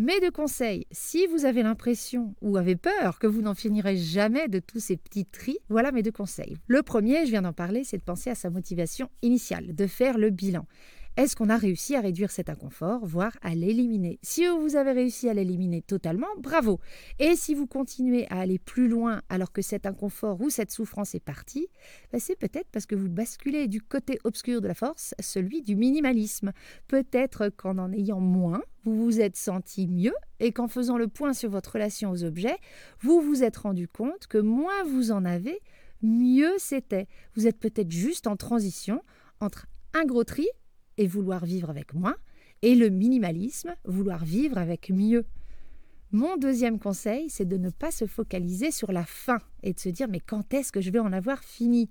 Mais 0.00 0.20
de 0.20 0.30
conseils, 0.30 0.86
si 0.92 1.26
vous 1.26 1.44
avez 1.44 1.64
l'impression 1.64 2.36
ou 2.40 2.56
avez 2.56 2.76
peur 2.76 3.18
que 3.18 3.26
vous 3.26 3.42
n'en 3.42 3.54
finirez 3.54 3.96
jamais 3.96 4.46
de 4.46 4.60
tous 4.60 4.78
ces 4.78 4.96
petits 4.96 5.26
tris, 5.26 5.58
voilà 5.68 5.90
mes 5.90 6.04
deux 6.04 6.12
conseils. 6.12 6.56
Le 6.68 6.84
premier, 6.84 7.26
je 7.26 7.30
viens 7.32 7.42
d'en 7.42 7.52
parler, 7.52 7.82
c'est 7.82 7.98
de 7.98 8.04
penser 8.04 8.30
à 8.30 8.36
sa 8.36 8.48
motivation 8.48 9.10
initiale, 9.22 9.74
de 9.74 9.86
faire 9.88 10.16
le 10.16 10.30
bilan. 10.30 10.66
Est-ce 11.18 11.34
qu'on 11.34 11.48
a 11.48 11.56
réussi 11.56 11.96
à 11.96 12.00
réduire 12.00 12.30
cet 12.30 12.48
inconfort, 12.48 13.04
voire 13.04 13.36
à 13.42 13.52
l'éliminer? 13.56 14.20
Si 14.22 14.46
vous 14.46 14.76
avez 14.76 14.92
réussi 14.92 15.28
à 15.28 15.34
l'éliminer 15.34 15.82
totalement, 15.82 16.28
bravo. 16.38 16.78
Et 17.18 17.34
si 17.34 17.56
vous 17.56 17.66
continuez 17.66 18.28
à 18.30 18.38
aller 18.38 18.60
plus 18.60 18.86
loin 18.86 19.20
alors 19.28 19.50
que 19.50 19.60
cet 19.60 19.84
inconfort 19.84 20.40
ou 20.40 20.48
cette 20.48 20.70
souffrance 20.70 21.16
est 21.16 21.24
partie, 21.24 21.66
bah, 22.12 22.20
c'est 22.20 22.36
peut-être 22.36 22.68
parce 22.70 22.86
que 22.86 22.94
vous 22.94 23.08
basculez 23.08 23.66
du 23.66 23.82
côté 23.82 24.20
obscur 24.22 24.60
de 24.60 24.68
la 24.68 24.74
force, 24.74 25.12
celui 25.18 25.60
du 25.60 25.74
minimalisme. 25.74 26.52
Peut-être 26.86 27.48
qu'en 27.48 27.78
en 27.78 27.92
ayant 27.92 28.20
moins, 28.20 28.62
vous 28.84 29.04
vous 29.04 29.20
êtes 29.20 29.36
senti 29.36 29.88
mieux 29.88 30.14
et 30.38 30.52
qu'en 30.52 30.68
faisant 30.68 30.98
le 30.98 31.08
point 31.08 31.32
sur 31.32 31.50
votre 31.50 31.72
relation 31.72 32.12
aux 32.12 32.22
objets, 32.22 32.58
vous 33.00 33.20
vous 33.20 33.42
êtes 33.42 33.56
rendu 33.56 33.88
compte 33.88 34.28
que 34.28 34.38
moins 34.38 34.84
vous 34.84 35.10
en 35.10 35.24
avez, 35.24 35.58
mieux 36.00 36.52
c'était. 36.58 37.08
Vous 37.34 37.48
êtes 37.48 37.58
peut-être 37.58 37.90
juste 37.90 38.28
en 38.28 38.36
transition 38.36 39.02
entre 39.40 39.66
un 39.94 40.04
gros 40.04 40.22
tri 40.22 40.46
et 40.98 41.06
vouloir 41.06 41.46
vivre 41.46 41.70
avec 41.70 41.94
moins, 41.94 42.16
et 42.62 42.74
le 42.74 42.90
minimalisme, 42.90 43.74
vouloir 43.84 44.24
vivre 44.24 44.58
avec 44.58 44.90
mieux. 44.90 45.24
Mon 46.10 46.36
deuxième 46.36 46.78
conseil, 46.78 47.30
c'est 47.30 47.44
de 47.44 47.56
ne 47.56 47.70
pas 47.70 47.90
se 47.90 48.06
focaliser 48.06 48.70
sur 48.70 48.92
la 48.92 49.04
fin 49.04 49.38
et 49.62 49.72
de 49.72 49.78
se 49.78 49.88
dire 49.88 50.08
mais 50.08 50.20
quand 50.20 50.52
est-ce 50.54 50.72
que 50.72 50.80
je 50.80 50.90
vais 50.90 50.98
en 50.98 51.12
avoir 51.12 51.42
fini? 51.42 51.90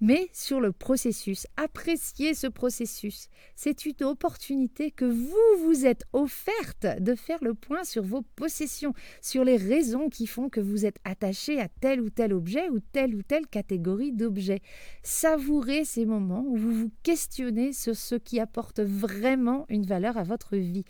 Mais 0.00 0.28
sur 0.32 0.60
le 0.60 0.72
processus. 0.72 1.46
Appréciez 1.56 2.34
ce 2.34 2.46
processus. 2.46 3.28
C'est 3.56 3.84
une 3.84 4.04
opportunité 4.04 4.90
que 4.90 5.04
vous 5.04 5.64
vous 5.64 5.86
êtes 5.86 6.04
offerte 6.12 6.86
de 7.00 7.14
faire 7.14 7.42
le 7.42 7.54
point 7.54 7.84
sur 7.84 8.02
vos 8.02 8.22
possessions, 8.22 8.94
sur 9.20 9.44
les 9.44 9.56
raisons 9.56 10.08
qui 10.08 10.26
font 10.26 10.48
que 10.48 10.60
vous 10.60 10.86
êtes 10.86 10.98
attaché 11.04 11.60
à 11.60 11.68
tel 11.68 12.00
ou 12.00 12.10
tel 12.10 12.32
objet 12.32 12.68
ou 12.70 12.80
telle 12.80 13.14
ou 13.14 13.22
telle 13.22 13.46
catégorie 13.46 14.12
d'objets. 14.12 14.60
Savourez 15.02 15.84
ces 15.84 16.06
moments 16.06 16.44
où 16.46 16.56
vous 16.56 16.72
vous 16.72 16.90
questionnez 17.02 17.72
sur 17.72 17.96
ce 17.96 18.14
qui 18.14 18.40
apporte 18.40 18.80
vraiment 18.80 19.66
une 19.68 19.86
valeur 19.86 20.16
à 20.16 20.22
votre 20.22 20.56
vie. 20.56 20.84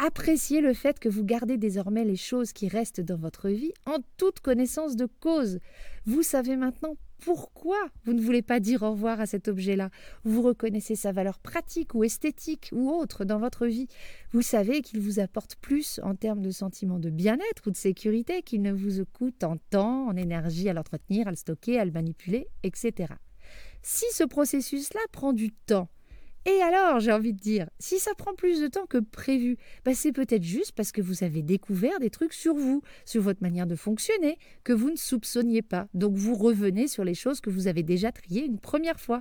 Appréciez 0.00 0.60
le 0.60 0.74
fait 0.74 1.00
que 1.00 1.08
vous 1.08 1.24
gardez 1.24 1.56
désormais 1.56 2.04
les 2.04 2.14
choses 2.16 2.52
qui 2.52 2.68
restent 2.68 3.00
dans 3.00 3.16
votre 3.16 3.48
vie 3.48 3.72
en 3.84 3.96
toute 4.16 4.38
connaissance 4.38 4.94
de 4.94 5.08
cause. 5.20 5.58
Vous 6.06 6.22
savez 6.22 6.56
maintenant 6.56 6.94
pourquoi 7.24 7.78
vous 8.04 8.12
ne 8.12 8.20
voulez 8.20 8.42
pas 8.42 8.60
dire 8.60 8.84
au 8.84 8.92
revoir 8.92 9.20
à 9.20 9.26
cet 9.26 9.48
objet-là 9.48 9.90
Vous 10.22 10.40
reconnaissez 10.40 10.94
sa 10.94 11.10
valeur 11.10 11.40
pratique 11.40 11.96
ou 11.96 12.04
esthétique 12.04 12.68
ou 12.70 12.90
autre 12.90 13.24
dans 13.24 13.40
votre 13.40 13.66
vie. 13.66 13.88
Vous 14.30 14.40
savez 14.42 14.82
qu'il 14.82 15.00
vous 15.00 15.18
apporte 15.18 15.56
plus 15.56 15.98
en 16.04 16.14
termes 16.14 16.42
de 16.42 16.52
sentiment 16.52 17.00
de 17.00 17.10
bien-être 17.10 17.66
ou 17.66 17.72
de 17.72 17.76
sécurité 17.76 18.42
qu'il 18.42 18.62
ne 18.62 18.72
vous 18.72 19.04
coûte 19.04 19.42
en 19.42 19.56
temps, 19.70 20.06
en 20.06 20.16
énergie 20.16 20.68
à 20.68 20.74
l'entretenir, 20.74 21.26
à 21.26 21.30
le 21.30 21.36
stocker, 21.36 21.80
à 21.80 21.84
le 21.84 21.90
manipuler, 21.90 22.46
etc. 22.62 23.14
Si 23.82 24.06
ce 24.12 24.22
processus-là 24.22 25.00
prend 25.10 25.32
du 25.32 25.50
temps, 25.50 25.88
et 26.48 26.62
alors, 26.62 26.98
j'ai 27.00 27.12
envie 27.12 27.34
de 27.34 27.38
dire, 27.38 27.68
si 27.78 27.98
ça 27.98 28.14
prend 28.14 28.34
plus 28.34 28.60
de 28.60 28.68
temps 28.68 28.86
que 28.86 28.96
prévu, 28.96 29.58
bah 29.84 29.92
c'est 29.94 30.12
peut-être 30.12 30.42
juste 30.42 30.72
parce 30.72 30.92
que 30.92 31.02
vous 31.02 31.22
avez 31.22 31.42
découvert 31.42 32.00
des 32.00 32.08
trucs 32.08 32.32
sur 32.32 32.54
vous, 32.54 32.82
sur 33.04 33.20
votre 33.20 33.42
manière 33.42 33.66
de 33.66 33.76
fonctionner, 33.76 34.38
que 34.64 34.72
vous 34.72 34.90
ne 34.90 34.96
soupçonniez 34.96 35.60
pas. 35.60 35.88
Donc 35.92 36.14
vous 36.16 36.34
revenez 36.34 36.88
sur 36.88 37.04
les 37.04 37.14
choses 37.14 37.42
que 37.42 37.50
vous 37.50 37.66
avez 37.66 37.82
déjà 37.82 38.12
triées 38.12 38.46
une 38.46 38.58
première 38.58 38.98
fois. 38.98 39.20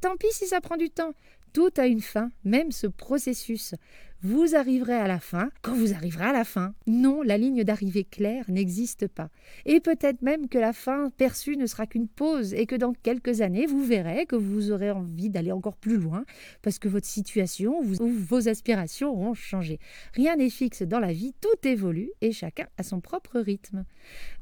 Tant 0.00 0.16
pis 0.16 0.26
si 0.32 0.46
ça 0.46 0.60
prend 0.60 0.76
du 0.76 0.90
temps. 0.90 1.12
Tout 1.56 1.72
a 1.78 1.86
une 1.86 2.02
fin, 2.02 2.30
même 2.44 2.70
ce 2.70 2.86
processus. 2.86 3.74
Vous 4.20 4.54
arriverez 4.56 4.92
à 4.92 5.08
la 5.08 5.18
fin 5.18 5.48
quand 5.62 5.72
vous 5.72 5.94
arriverez 5.94 6.26
à 6.26 6.32
la 6.34 6.44
fin. 6.44 6.74
Non, 6.86 7.22
la 7.22 7.38
ligne 7.38 7.64
d'arrivée 7.64 8.04
claire 8.04 8.44
n'existe 8.48 9.08
pas. 9.08 9.30
Et 9.64 9.80
peut-être 9.80 10.20
même 10.20 10.50
que 10.50 10.58
la 10.58 10.74
fin 10.74 11.08
perçue 11.16 11.56
ne 11.56 11.64
sera 11.64 11.86
qu'une 11.86 12.08
pause 12.08 12.52
et 12.52 12.66
que 12.66 12.74
dans 12.74 12.92
quelques 12.92 13.40
années, 13.40 13.64
vous 13.64 13.82
verrez 13.82 14.26
que 14.26 14.36
vous 14.36 14.70
aurez 14.70 14.90
envie 14.90 15.30
d'aller 15.30 15.50
encore 15.50 15.78
plus 15.78 15.96
loin 15.96 16.26
parce 16.60 16.78
que 16.78 16.88
votre 16.88 17.06
situation 17.06 17.80
ou 17.80 18.06
vos 18.06 18.48
aspirations 18.48 19.12
auront 19.12 19.32
changé. 19.32 19.78
Rien 20.12 20.36
n'est 20.36 20.50
fixe 20.50 20.82
dans 20.82 21.00
la 21.00 21.14
vie, 21.14 21.32
tout 21.40 21.66
évolue 21.66 22.10
et 22.20 22.32
chacun 22.32 22.66
a 22.76 22.82
son 22.82 23.00
propre 23.00 23.40
rythme. 23.40 23.86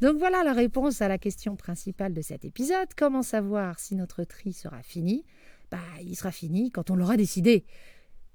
Donc 0.01 0.19
voilà 0.19 0.43
la 0.43 0.53
réponse 0.53 1.01
à 1.01 1.07
la 1.07 1.19
question 1.19 1.55
principale 1.55 2.13
de 2.13 2.23
cet 2.23 2.45
épisode. 2.45 2.89
Comment 2.97 3.23
savoir 3.23 3.79
si 3.79 3.95
notre 3.95 4.25
tri 4.25 4.53
sera 4.53 4.83
fini? 4.83 5.25
Bah, 5.75 6.03
il 6.03 6.15
sera 6.15 6.31
fini 6.31 6.71
quand 6.71 6.91
on 6.91 6.94
l'aura 6.94 7.17
décidé. 7.17 7.65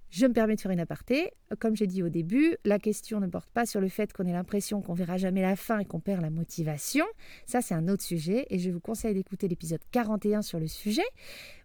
Je 0.09 0.25
me 0.25 0.33
permets 0.33 0.57
de 0.57 0.61
faire 0.61 0.71
une 0.71 0.79
aparté. 0.81 1.31
Comme 1.59 1.77
j'ai 1.77 1.87
dit 1.87 2.03
au 2.03 2.09
début, 2.09 2.57
la 2.65 2.79
question 2.79 3.21
ne 3.21 3.27
porte 3.27 3.49
pas 3.51 3.65
sur 3.65 3.79
le 3.79 3.87
fait 3.87 4.11
qu'on 4.11 4.25
ait 4.25 4.33
l'impression 4.33 4.81
qu'on 4.81 4.93
verra 4.93 5.15
jamais 5.17 5.41
la 5.41 5.55
fin 5.55 5.79
et 5.79 5.85
qu'on 5.85 6.01
perd 6.01 6.21
la 6.21 6.31
motivation. 6.31 7.05
Ça, 7.45 7.61
c'est 7.61 7.75
un 7.75 7.87
autre 7.87 8.03
sujet 8.03 8.45
et 8.49 8.59
je 8.59 8.71
vous 8.71 8.81
conseille 8.81 9.13
d'écouter 9.13 9.47
l'épisode 9.47 9.79
41 9.91 10.41
sur 10.41 10.59
le 10.59 10.67
sujet 10.67 11.05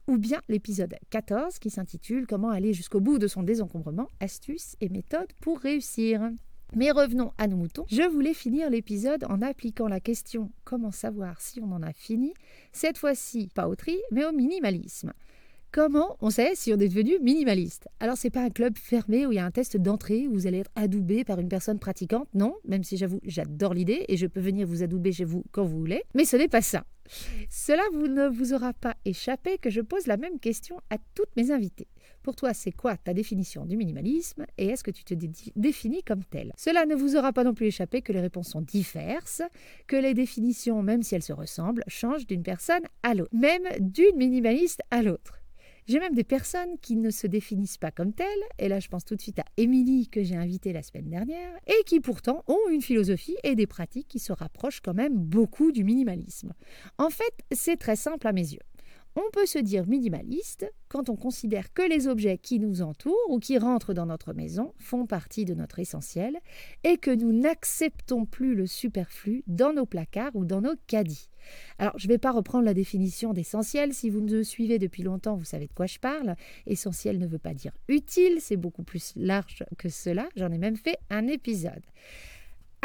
ou 0.07 0.17
bien 0.17 0.41
l'épisode 0.49 0.95
14 1.11 1.59
qui 1.59 1.71
s'intitule 1.71 2.29
Comment 2.29 2.51
aller 2.51 2.73
jusqu'au 2.73 3.01
bout 3.01 3.19
de 3.19 3.27
son 3.27 3.43
désencombrement, 3.43 4.09
astuces 4.21 4.77
et 4.81 4.91
méthodes 4.91 5.33
pour 5.41 5.59
réussir. 5.59 6.31
Mais 6.77 6.93
revenons 6.93 7.33
à 7.39 7.49
nos 7.49 7.57
moutons. 7.57 7.87
Je 7.89 8.03
voulais 8.03 8.35
finir 8.35 8.71
l'épisode 8.71 9.25
en 9.25 9.43
appliquant 9.43 9.89
la 9.89 10.01
question 10.01 10.53
comment 10.63 10.93
savoir 10.93 11.41
si 11.41 11.61
on 11.61 11.73
en 11.73 11.83
a 11.83 11.93
fini, 11.93 12.35
cette 12.73 12.99
fois-ci 12.99 13.49
pas 13.55 13.69
au 13.69 13.75
tri, 13.75 13.97
mais 14.13 14.25
au 14.25 14.33
minimalisme. 14.33 15.13
Comment 15.75 16.17
on 16.21 16.31
sait 16.31 16.53
si 16.55 16.73
on 16.73 16.79
est 16.79 16.87
devenu 16.87 17.19
minimaliste? 17.21 17.89
Alors 17.99 18.17
c'est 18.17 18.31
pas 18.31 18.45
un 18.45 18.51
club 18.51 18.79
fermé 18.79 19.27
où 19.27 19.33
il 19.33 19.35
y 19.35 19.39
a 19.41 19.45
un 19.45 19.51
test 19.51 19.77
d'entrée 19.77 20.29
où 20.29 20.33
vous 20.33 20.47
allez 20.47 20.59
être 20.59 20.71
adoubé 20.77 21.25
par 21.25 21.41
une 21.41 21.49
personne 21.49 21.81
pratiquante, 21.81 22.29
non, 22.33 22.55
même 22.65 22.85
si 22.85 22.97
j'avoue, 22.97 23.19
j'adore 23.25 23.75
l'idée 23.75 24.05
et 24.07 24.17
je 24.17 24.29
peux 24.29 24.39
venir 24.39 24.69
vous 24.69 24.85
adouber 24.85 25.11
chez 25.11 25.25
vous 25.25 25.43
quand 25.51 25.65
vous 25.65 25.77
voulez, 25.77 26.05
mais 26.15 26.25
ce 26.25 26.37
n'est 26.37 26.47
pas 26.47 26.63
ça. 26.63 26.85
Cela 27.51 27.83
vous 27.93 28.07
ne 28.07 28.29
vous 28.29 28.55
aura 28.55 28.73
pas 28.73 28.95
échappé 29.05 29.59
que 29.59 29.69
je 29.69 29.81
pose 29.81 30.07
la 30.07 30.17
même 30.17 30.39
question 30.39 30.77
à 30.91 30.97
toutes 31.17 31.35
mes 31.37 31.51
invitées. 31.51 31.89
Pour 32.23 32.37
toi, 32.37 32.55
c'est 32.55 32.71
quoi 32.71 32.97
ta 32.97 33.13
définition 33.13 33.67
du 33.67 33.77
minimalisme 33.77 34.47
et 34.57 34.67
est-ce 34.67 34.85
que 34.85 34.93
tu 34.93 35.03
te 35.03 35.15
définis 35.57 36.05
comme 36.05 36.23
tel 36.23 36.53
Cela 36.57 36.87
ne 36.87 36.95
vous 36.95 37.17
aura 37.17 37.33
pas 37.33 37.43
non 37.43 37.53
plus 37.53 37.67
échappé 37.67 38.01
que 38.01 38.13
les 38.13 38.21
réponses 38.21 38.51
sont 38.51 38.63
diverses, 38.63 39.43
que 39.89 39.97
les 39.97 40.15
définitions, 40.15 40.85
même 40.85 41.03
si 41.03 41.17
elles 41.17 41.23
se 41.25 41.33
ressemblent, 41.33 41.83
changent 41.89 42.29
d'une 42.29 42.45
personne 42.45 42.85
à 43.03 43.15
l'autre, 43.15 43.35
même 43.35 43.67
d'une 43.81 44.17
minimaliste 44.17 44.81
à 44.93 45.03
l'autre. 45.03 45.41
J'ai 45.87 46.01
même 46.01 46.15
des 46.15 46.25
personnes 46.25 46.79
qui 46.81 46.97
ne 46.97 47.11
se 47.11 47.27
définissent 47.27 47.77
pas 47.77 47.91
comme 47.91 48.15
telles, 48.15 48.27
et 48.59 48.69
là 48.69 48.81
je 48.81 48.89
pense 48.89 49.05
tout 49.05 49.17
de 49.17 49.21
suite 49.21 49.39
à 49.39 49.45
Émilie 49.59 50.09
que 50.09 50.23
j'ai 50.23 50.37
invitée 50.37 50.73
la 50.73 50.83
semaine 50.83 51.11
dernière, 51.11 51.51
et 51.67 51.85
qui 51.85 52.01
pourtant 52.01 52.43
ont 52.47 52.71
une 52.71 52.81
philosophie 52.81 53.37
et 53.45 53.55
des 53.55 53.67
pratiques 53.67 54.09
qui 54.09 54.19
se 54.19 54.33
rapprochent 54.33 54.81
quand 54.81 54.95
même 54.95 55.15
beaucoup 55.15 55.73
du 55.73 55.85
minimalisme. 55.85 56.55
En 56.97 57.11
fait, 57.11 57.35
c'est 57.53 57.77
très 57.77 57.97
simple 57.97 58.27
à 58.27 58.33
mes 58.33 58.53
yeux. 58.55 58.61
On 59.17 59.31
peut 59.33 59.47
se 59.47 59.61
dire 59.61 59.87
minimaliste 59.87 60.67
quand 60.89 61.09
on 61.09 61.15
considère 61.15 61.73
que 61.73 61.89
les 61.89 62.09
objets 62.09 62.37
qui 62.37 62.59
nous 62.59 62.83
entourent 62.83 63.15
ou 63.29 63.39
qui 63.39 63.59
rentrent 63.59 63.95
dans 63.95 64.07
notre 64.07 64.33
maison 64.33 64.75
font 64.79 65.07
partie 65.07 65.45
de 65.45 65.55
notre 65.55 65.79
essentiel 65.79 66.39
et 66.83 66.97
que 66.97 67.13
nous 67.13 67.33
n'acceptons 67.33 68.27
plus 68.27 68.57
le 68.57 68.67
superflu 68.67 69.45
dans 69.47 69.73
nos 69.73 69.87
placards 69.87 70.35
ou 70.35 70.45
dans 70.45 70.61
nos 70.61 70.75
caddies. 70.89 71.29
Alors, 71.79 71.97
je 71.97 72.09
ne 72.09 72.13
vais 72.13 72.19
pas 72.19 72.33
reprendre 72.33 72.65
la 72.65 72.75
définition 72.75 73.33
d'essentiel. 73.33 73.95
Si 73.95 74.11
vous 74.11 74.21
me 74.21 74.43
suivez 74.43 74.81
depuis 74.81 75.05
longtemps, 75.05 75.37
vous 75.37 75.45
savez 75.45 75.69
de 75.69 75.73
quoi 75.73 75.87
je 75.87 76.01
parle. 76.01 76.35
Essentiel 76.67 77.19
ne 77.19 77.27
veut 77.27 77.39
pas 77.39 77.55
dire 77.55 77.73
utile, 77.87 78.39
c'est 78.41 78.57
beaucoup 78.57 78.83
plus 78.83 79.13
large 79.15 79.63
que 79.79 79.89
cela. 79.89 80.29
J'en 80.35 80.51
ai 80.51 80.59
même 80.59 80.77
fait 80.77 80.99
un 81.11 81.29
épisode. 81.29 81.83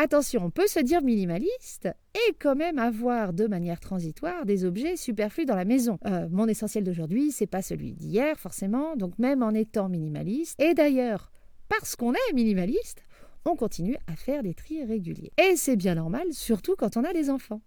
Attention, 0.01 0.45
on 0.45 0.49
peut 0.49 0.67
se 0.67 0.79
dire 0.79 1.01
minimaliste 1.01 1.89
et 2.15 2.33
quand 2.39 2.55
même 2.55 2.79
avoir 2.79 3.33
de 3.33 3.47
manière 3.47 3.81
transitoire 3.81 4.45
des 4.45 4.63
objets 4.63 4.95
superflus 4.95 5.45
dans 5.45 5.57
la 5.57 5.65
maison. 5.65 5.99
Euh, 6.05 6.29
mon 6.31 6.47
essentiel 6.47 6.85
d'aujourd'hui, 6.85 7.33
c'est 7.33 7.47
pas 7.47 7.61
celui 7.61 7.91
d'hier 7.91 8.39
forcément, 8.39 8.95
donc 8.95 9.19
même 9.19 9.43
en 9.43 9.51
étant 9.51 9.89
minimaliste. 9.89 10.57
Et 10.57 10.73
d'ailleurs, 10.73 11.33
parce 11.67 11.97
qu'on 11.97 12.13
est 12.13 12.33
minimaliste, 12.33 13.03
on 13.43 13.57
continue 13.57 13.97
à 14.07 14.15
faire 14.15 14.41
des 14.41 14.53
tris 14.53 14.85
réguliers. 14.85 15.33
Et 15.37 15.57
c'est 15.57 15.75
bien 15.75 15.95
normal, 15.95 16.27
surtout 16.31 16.77
quand 16.77 16.95
on 16.95 17.03
a 17.03 17.11
des 17.11 17.29
enfants. 17.29 17.59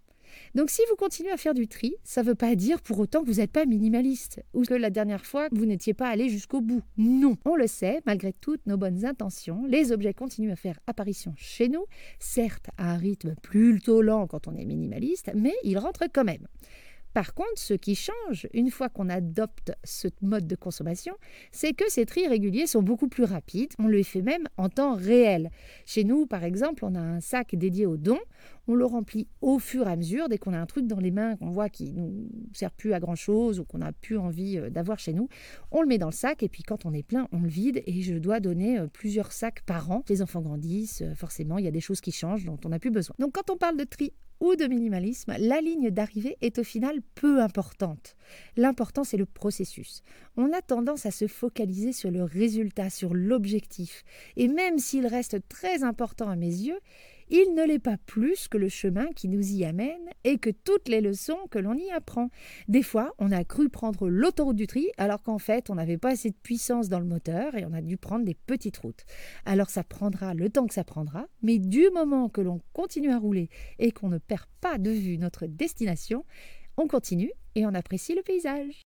Donc 0.55 0.69
si 0.69 0.81
vous 0.89 0.95
continuez 0.95 1.31
à 1.31 1.37
faire 1.37 1.53
du 1.53 1.67
tri, 1.67 1.95
ça 2.03 2.21
ne 2.21 2.27
veut 2.27 2.35
pas 2.35 2.55
dire 2.55 2.81
pour 2.81 2.99
autant 2.99 3.21
que 3.21 3.27
vous 3.27 3.39
n'êtes 3.39 3.51
pas 3.51 3.65
minimaliste 3.65 4.43
ou 4.53 4.63
que 4.63 4.73
la 4.73 4.89
dernière 4.89 5.25
fois 5.25 5.47
vous 5.51 5.65
n'étiez 5.65 5.93
pas 5.93 6.07
allé 6.07 6.29
jusqu'au 6.29 6.61
bout. 6.61 6.81
Non, 6.97 7.37
on 7.45 7.55
le 7.55 7.67
sait, 7.67 8.01
malgré 8.05 8.33
toutes 8.33 8.65
nos 8.67 8.77
bonnes 8.77 9.05
intentions, 9.05 9.65
les 9.67 9.91
objets 9.91 10.13
continuent 10.13 10.51
à 10.51 10.55
faire 10.55 10.79
apparition 10.87 11.33
chez 11.37 11.69
nous, 11.69 11.85
certes 12.19 12.69
à 12.77 12.91
un 12.91 12.97
rythme 12.97 13.35
plutôt 13.41 14.01
lent 14.01 14.27
quand 14.27 14.47
on 14.47 14.55
est 14.55 14.65
minimaliste, 14.65 15.31
mais 15.35 15.53
ils 15.63 15.77
rentrent 15.77 16.07
quand 16.11 16.23
même. 16.23 16.47
Par 17.13 17.33
contre, 17.33 17.57
ce 17.57 17.73
qui 17.73 17.95
change 17.95 18.47
une 18.53 18.71
fois 18.71 18.89
qu'on 18.89 19.09
adopte 19.09 19.71
ce 19.83 20.07
mode 20.21 20.47
de 20.47 20.55
consommation, 20.55 21.15
c'est 21.51 21.73
que 21.73 21.89
ces 21.89 22.05
tris 22.05 22.27
réguliers 22.27 22.65
sont 22.65 22.81
beaucoup 22.81 23.07
plus 23.07 23.23
rapides. 23.23 23.73
On 23.79 23.87
le 23.87 24.01
fait 24.03 24.21
même 24.21 24.47
en 24.57 24.69
temps 24.69 24.95
réel. 24.95 25.51
Chez 25.85 26.03
nous, 26.03 26.25
par 26.25 26.43
exemple, 26.43 26.83
on 26.85 26.95
a 26.95 26.99
un 26.99 27.19
sac 27.19 27.55
dédié 27.55 27.85
aux 27.85 27.97
dons. 27.97 28.19
On 28.67 28.75
le 28.75 28.85
remplit 28.85 29.27
au 29.41 29.59
fur 29.59 29.87
et 29.87 29.91
à 29.91 29.95
mesure. 29.95 30.29
Dès 30.29 30.37
qu'on 30.37 30.53
a 30.53 30.59
un 30.59 30.65
truc 30.65 30.87
dans 30.87 30.99
les 30.99 31.11
mains 31.11 31.35
qu'on 31.35 31.49
voit 31.49 31.69
qui 31.69 31.91
ne 31.91 32.01
nous 32.01 32.29
sert 32.53 32.71
plus 32.71 32.93
à 32.93 32.99
grand 32.99 33.15
chose 33.15 33.59
ou 33.59 33.65
qu'on 33.65 33.79
n'a 33.79 33.91
plus 33.91 34.17
envie 34.17 34.57
euh, 34.57 34.69
d'avoir 34.69 34.99
chez 34.99 35.13
nous, 35.13 35.27
on 35.71 35.81
le 35.81 35.87
met 35.87 35.97
dans 35.97 36.07
le 36.07 36.13
sac. 36.13 36.43
Et 36.43 36.49
puis 36.49 36.63
quand 36.63 36.85
on 36.85 36.93
est 36.93 37.03
plein, 37.03 37.27
on 37.31 37.41
le 37.41 37.49
vide. 37.49 37.83
Et 37.85 38.01
je 38.01 38.15
dois 38.15 38.39
donner 38.39 38.79
euh, 38.79 38.87
plusieurs 38.87 39.31
sacs 39.31 39.61
par 39.65 39.91
an. 39.91 40.03
Les 40.09 40.21
enfants 40.21 40.41
grandissent, 40.41 41.01
euh, 41.01 41.13
forcément, 41.13 41.57
il 41.57 41.65
y 41.65 41.67
a 41.67 41.71
des 41.71 41.81
choses 41.81 42.01
qui 42.01 42.11
changent 42.11 42.45
dont 42.45 42.59
on 42.65 42.69
n'a 42.69 42.79
plus 42.79 42.91
besoin. 42.91 43.15
Donc 43.19 43.33
quand 43.33 43.49
on 43.49 43.57
parle 43.57 43.77
de 43.77 43.83
tri 43.83 44.13
ou 44.39 44.55
de 44.55 44.65
minimalisme, 44.65 45.35
la 45.39 45.61
ligne 45.61 45.89
d'arrivée 45.89 46.37
est 46.41 46.59
au 46.59 46.63
final 46.63 46.99
peu 47.15 47.41
importante. 47.41 48.15
L'important, 48.57 49.03
c'est 49.03 49.17
le 49.17 49.25
processus. 49.25 50.03
On 50.37 50.51
a 50.51 50.61
tendance 50.61 51.05
à 51.05 51.11
se 51.11 51.27
focaliser 51.27 51.93
sur 51.93 52.11
le 52.11 52.23
résultat, 52.23 52.89
sur 52.89 53.13
l'objectif. 53.13 54.03
Et 54.35 54.47
même 54.47 54.79
s'il 54.79 55.07
reste 55.07 55.47
très 55.47 55.83
important 55.83 56.29
à 56.29 56.35
mes 56.35 56.47
yeux, 56.47 56.79
il 57.29 57.53
ne 57.53 57.65
l'est 57.65 57.79
pas 57.79 57.97
plus 58.05 58.47
que 58.47 58.57
le 58.57 58.69
chemin 58.69 59.07
qui 59.15 59.27
nous 59.27 59.51
y 59.51 59.65
amène 59.65 60.09
et 60.23 60.37
que 60.37 60.49
toutes 60.49 60.87
les 60.87 61.01
leçons 61.01 61.37
que 61.49 61.59
l'on 61.59 61.75
y 61.75 61.89
apprend. 61.91 62.29
Des 62.67 62.83
fois, 62.83 63.13
on 63.19 63.31
a 63.31 63.43
cru 63.43 63.69
prendre 63.69 64.09
l'autoroute 64.09 64.55
du 64.55 64.67
tri 64.67 64.89
alors 64.97 65.21
qu'en 65.23 65.39
fait, 65.39 65.69
on 65.69 65.75
n'avait 65.75 65.97
pas 65.97 66.11
assez 66.11 66.29
de 66.29 66.35
puissance 66.35 66.89
dans 66.89 66.99
le 66.99 67.05
moteur 67.05 67.55
et 67.55 67.65
on 67.65 67.73
a 67.73 67.81
dû 67.81 67.97
prendre 67.97 68.25
des 68.25 68.35
petites 68.35 68.77
routes. 68.77 69.05
Alors 69.45 69.69
ça 69.69 69.83
prendra 69.83 70.33
le 70.33 70.49
temps 70.49 70.67
que 70.67 70.73
ça 70.73 70.83
prendra, 70.83 71.27
mais 71.41 71.59
du 71.59 71.89
moment 71.93 72.29
que 72.29 72.41
l'on 72.41 72.61
continue 72.73 73.11
à 73.11 73.17
rouler 73.17 73.49
et 73.79 73.91
qu'on 73.91 74.09
ne 74.09 74.17
perd 74.17 74.45
pas 74.61 74.77
de 74.77 74.91
vue 74.91 75.17
notre 75.17 75.45
destination, 75.45 76.25
on 76.77 76.87
continue 76.87 77.31
et 77.55 77.65
on 77.65 77.73
apprécie 77.73 78.15
le 78.15 78.23
paysage. 78.23 78.83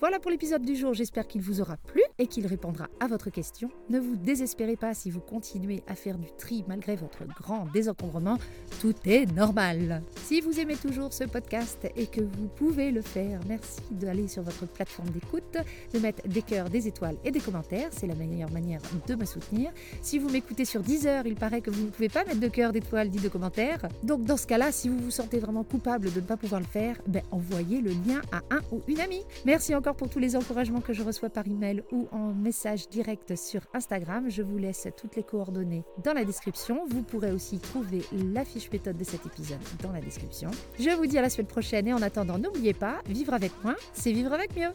Voilà 0.00 0.18
pour 0.18 0.30
l'épisode 0.30 0.62
du 0.62 0.76
jour, 0.76 0.94
j'espère 0.94 1.28
qu'il 1.28 1.42
vous 1.42 1.60
aura 1.60 1.76
plu 1.76 2.00
et 2.20 2.26
qu'il 2.26 2.46
répondra 2.46 2.88
à 3.00 3.08
votre 3.08 3.30
question. 3.30 3.70
Ne 3.88 3.98
vous 3.98 4.14
désespérez 4.14 4.76
pas 4.76 4.94
si 4.94 5.10
vous 5.10 5.20
continuez 5.20 5.82
à 5.88 5.96
faire 5.96 6.18
du 6.18 6.28
tri 6.38 6.64
malgré 6.68 6.94
votre 6.94 7.24
grand 7.24 7.66
désencombrement, 7.72 8.36
tout 8.80 8.94
est 9.06 9.26
normal. 9.34 10.02
Si 10.16 10.40
vous 10.40 10.60
aimez 10.60 10.76
toujours 10.76 11.12
ce 11.12 11.24
podcast 11.24 11.88
et 11.96 12.06
que 12.06 12.20
vous 12.20 12.48
pouvez 12.56 12.90
le 12.90 13.00
faire, 13.00 13.40
merci 13.48 13.80
d'aller 13.90 14.28
sur 14.28 14.42
votre 14.42 14.66
plateforme 14.66 15.08
d'écoute, 15.08 15.56
de 15.94 15.98
mettre 15.98 16.28
des 16.28 16.42
cœurs, 16.42 16.68
des 16.68 16.86
étoiles 16.86 17.16
et 17.24 17.30
des 17.30 17.40
commentaires, 17.40 17.88
c'est 17.90 18.06
la 18.06 18.14
meilleure 18.14 18.52
manière 18.52 18.82
de 19.06 19.14
me 19.14 19.24
soutenir. 19.24 19.70
Si 20.02 20.18
vous 20.18 20.28
m'écoutez 20.28 20.66
sur 20.66 20.82
Deezer, 20.82 21.26
il 21.26 21.36
paraît 21.36 21.62
que 21.62 21.70
vous 21.70 21.84
ne 21.84 21.90
pouvez 21.90 22.10
pas 22.10 22.24
mettre 22.24 22.40
de 22.40 22.48
cœurs, 22.48 22.72
d'étoiles, 22.72 23.08
ni 23.08 23.18
de 23.18 23.28
commentaires. 23.28 23.88
Donc 24.02 24.24
dans 24.24 24.36
ce 24.36 24.46
cas-là, 24.46 24.72
si 24.72 24.90
vous 24.90 24.98
vous 24.98 25.10
sentez 25.10 25.38
vraiment 25.38 25.64
coupable 25.64 26.12
de 26.12 26.20
ne 26.20 26.26
pas 26.26 26.36
pouvoir 26.36 26.60
le 26.60 26.66
faire, 26.66 27.00
ben 27.06 27.22
envoyez 27.30 27.80
le 27.80 27.90
lien 27.90 28.20
à 28.30 28.42
un 28.54 28.60
ou 28.72 28.82
une 28.88 29.00
amie. 29.00 29.22
Merci 29.46 29.74
encore 29.74 29.96
pour 29.96 30.10
tous 30.10 30.18
les 30.18 30.36
encouragements 30.36 30.82
que 30.82 30.92
je 30.92 31.02
reçois 31.02 31.30
par 31.30 31.46
email 31.46 31.82
ou 31.92 32.09
en 32.12 32.32
message 32.32 32.88
direct 32.88 33.36
sur 33.36 33.62
Instagram. 33.74 34.28
Je 34.28 34.42
vous 34.42 34.58
laisse 34.58 34.88
toutes 34.96 35.16
les 35.16 35.22
coordonnées 35.22 35.84
dans 36.02 36.12
la 36.12 36.24
description. 36.24 36.84
Vous 36.88 37.02
pourrez 37.02 37.32
aussi 37.32 37.58
trouver 37.58 38.02
la 38.12 38.44
fiche 38.44 38.70
méthode 38.70 38.96
de 38.96 39.04
cet 39.04 39.26
épisode 39.26 39.58
dans 39.82 39.92
la 39.92 40.00
description. 40.00 40.50
Je 40.78 40.90
vous 40.90 41.06
dis 41.06 41.18
à 41.18 41.22
la 41.22 41.30
semaine 41.30 41.46
prochaine 41.46 41.88
et 41.88 41.92
en 41.92 42.02
attendant, 42.02 42.38
n'oubliez 42.38 42.74
pas, 42.74 43.00
vivre 43.06 43.34
avec 43.34 43.52
moins, 43.62 43.76
c'est 43.92 44.12
vivre 44.12 44.32
avec 44.32 44.56
mieux. 44.56 44.72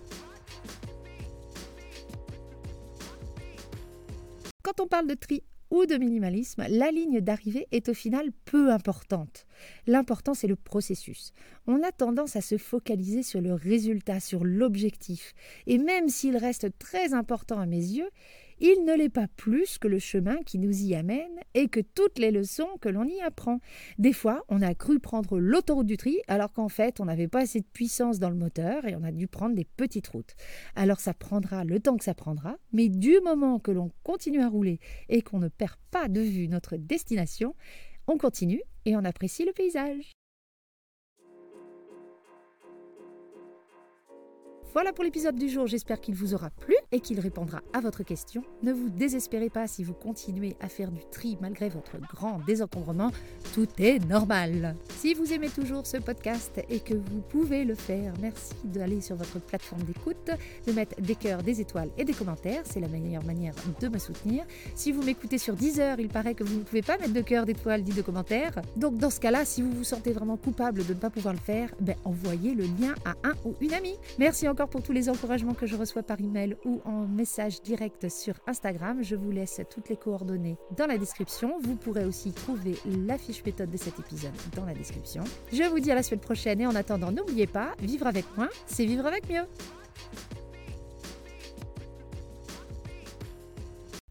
Quand 4.63 4.79
on 4.81 4.87
parle 4.87 5.07
de 5.07 5.13
tri 5.13 5.43
ou 5.69 5.85
de 5.85 5.95
minimalisme, 5.95 6.65
la 6.69 6.91
ligne 6.91 7.21
d'arrivée 7.21 7.67
est 7.71 7.89
au 7.89 7.93
final 7.93 8.31
peu 8.45 8.71
importante. 8.71 9.45
L'important, 9.87 10.33
c'est 10.33 10.47
le 10.47 10.55
processus. 10.55 11.33
On 11.67 11.83
a 11.83 11.91
tendance 11.91 12.35
à 12.35 12.41
se 12.41 12.57
focaliser 12.57 13.23
sur 13.23 13.41
le 13.41 13.53
résultat, 13.53 14.19
sur 14.19 14.43
l'objectif. 14.43 15.33
Et 15.67 15.77
même 15.77 16.09
s'il 16.09 16.37
reste 16.37 16.77
très 16.77 17.13
important 17.13 17.59
à 17.59 17.65
mes 17.65 17.77
yeux, 17.77 18.09
il 18.59 18.85
ne 18.85 18.95
l'est 18.95 19.09
pas 19.09 19.27
plus 19.27 19.77
que 19.77 19.87
le 19.87 19.99
chemin 19.99 20.37
qui 20.45 20.59
nous 20.59 20.83
y 20.83 20.95
amène 20.95 21.39
et 21.53 21.67
que 21.67 21.81
toutes 21.81 22.19
les 22.19 22.31
leçons 22.31 22.69
que 22.79 22.87
l'on 22.87 23.03
y 23.03 23.19
apprend. 23.19 23.59
Des 23.97 24.13
fois, 24.13 24.45
on 24.47 24.61
a 24.61 24.73
cru 24.73 24.99
prendre 24.99 25.37
l'autoroute 25.39 25.87
du 25.87 25.97
tri 25.97 26.19
alors 26.27 26.53
qu'en 26.53 26.69
fait, 26.69 27.01
on 27.01 27.05
n'avait 27.05 27.27
pas 27.27 27.41
assez 27.41 27.59
de 27.59 27.65
puissance 27.65 28.19
dans 28.19 28.29
le 28.29 28.37
moteur 28.37 28.85
et 28.85 28.95
on 28.95 29.03
a 29.03 29.11
dû 29.11 29.27
prendre 29.27 29.55
des 29.55 29.65
petites 29.65 30.07
routes. 30.07 30.35
Alors 30.75 31.01
ça 31.01 31.13
prendra 31.13 31.65
le 31.65 31.81
temps 31.81 31.97
que 31.97 32.05
ça 32.05 32.13
prendra, 32.13 32.57
mais 32.71 32.87
du 32.87 33.19
moment 33.25 33.59
que 33.59 33.71
l'on 33.71 33.91
continue 34.03 34.41
à 34.41 34.47
rouler 34.47 34.79
et 35.09 35.21
qu'on 35.21 35.39
ne 35.39 35.49
perd 35.49 35.75
pas 35.91 36.07
de 36.07 36.21
vue 36.21 36.47
notre 36.47 36.77
destination, 36.77 37.55
on 38.07 38.17
continue 38.17 38.61
et 38.85 38.95
on 38.95 39.03
apprécie 39.03 39.45
le 39.45 39.51
paysage. 39.51 40.14
Voilà 44.75 44.91
pour 44.91 45.05
l'épisode 45.05 45.37
du 45.37 45.47
jour, 45.47 45.67
j'espère 45.67 46.01
qu'il 46.01 46.15
vous 46.15 46.33
aura 46.33 46.49
plu 46.49 46.75
et 46.91 46.99
qu'il 46.99 47.21
répondra 47.21 47.61
à 47.71 47.79
votre 47.79 48.03
question. 48.03 48.43
Ne 48.61 48.73
vous 48.73 48.89
désespérez 48.89 49.49
pas 49.49 49.67
si 49.67 49.85
vous 49.85 49.93
continuez 49.93 50.57
à 50.59 50.67
faire 50.67 50.91
du 50.91 50.99
tri 51.13 51.37
malgré 51.39 51.69
votre 51.69 51.97
grand 52.13 52.41
désencombrement, 52.45 53.09
tout 53.53 53.69
est 53.77 54.05
normal. 54.05 54.75
Si 54.97 55.13
vous 55.13 55.31
aimez 55.31 55.47
toujours 55.47 55.87
ce 55.87 55.95
podcast 55.95 56.59
et 56.69 56.81
que 56.81 56.93
vous 56.93 57.21
pouvez 57.21 57.63
le 57.63 57.73
faire, 57.73 58.11
merci 58.19 58.53
d'aller 58.65 58.99
sur 58.99 59.15
votre 59.15 59.39
plateforme 59.39 59.83
d'écoute, 59.83 60.29
de 60.67 60.73
mettre 60.73 61.01
des 61.01 61.15
cœurs, 61.15 61.41
des 61.41 61.61
étoiles 61.61 61.89
et 61.97 62.03
des 62.03 62.11
commentaires, 62.11 62.63
c'est 62.65 62.81
la 62.81 62.89
meilleure 62.89 63.23
manière 63.23 63.55
de 63.79 63.87
me 63.87 63.97
soutenir. 63.97 64.43
Si 64.75 64.91
vous 64.91 65.03
m'écoutez 65.03 65.37
sur 65.37 65.53
Deezer, 65.53 66.01
il 66.01 66.09
paraît 66.09 66.35
que 66.35 66.43
vous 66.43 66.59
ne 66.59 66.63
pouvez 66.63 66.81
pas 66.81 66.97
mettre 66.97 67.13
de 67.13 67.21
cœurs, 67.21 67.45
d'étoiles 67.45 67.83
ni 67.83 67.93
de 67.93 68.01
commentaires. 68.01 68.61
Donc 68.75 68.97
dans 68.97 69.09
ce 69.09 69.21
cas-là, 69.21 69.45
si 69.45 69.61
vous 69.61 69.71
vous 69.71 69.85
sentez 69.85 70.11
vraiment 70.11 70.35
coupable 70.35 70.85
de 70.85 70.93
ne 70.93 70.99
pas 70.99 71.09
pouvoir 71.09 71.33
le 71.33 71.39
faire, 71.39 71.73
ben 71.79 71.95
envoyez 72.03 72.53
le 72.53 72.63
lien 72.63 72.93
à 73.05 73.11
un 73.23 73.35
ou 73.45 73.55
une 73.61 73.73
amie. 73.73 73.95
Merci 74.19 74.49
pour 74.67 74.83
tous 74.83 74.91
les 74.91 75.09
encouragements 75.09 75.53
que 75.53 75.65
je 75.65 75.75
reçois 75.75 76.03
par 76.03 76.19
email 76.19 76.55
ou 76.65 76.81
en 76.85 77.07
message 77.07 77.61
direct 77.61 78.09
sur 78.09 78.35
Instagram. 78.47 79.03
Je 79.03 79.15
vous 79.15 79.31
laisse 79.31 79.61
toutes 79.69 79.89
les 79.89 79.97
coordonnées 79.97 80.57
dans 80.77 80.87
la 80.87 80.97
description. 80.97 81.57
Vous 81.61 81.75
pourrez 81.75 82.05
aussi 82.05 82.31
trouver 82.31 82.75
la 83.07 83.17
fiche 83.17 83.43
méthode 83.45 83.71
de 83.71 83.77
cet 83.77 83.99
épisode 83.99 84.31
dans 84.55 84.65
la 84.65 84.73
description. 84.73 85.23
Je 85.51 85.63
vous 85.63 85.79
dis 85.79 85.91
à 85.91 85.95
la 85.95 86.03
semaine 86.03 86.19
prochaine 86.19 86.61
et 86.61 86.67
en 86.67 86.75
attendant, 86.75 87.11
n'oubliez 87.11 87.47
pas, 87.47 87.73
vivre 87.81 88.07
avec 88.07 88.25
moins, 88.37 88.49
c'est 88.65 88.85
vivre 88.85 89.05
avec 89.05 89.29
mieux. 89.29 89.45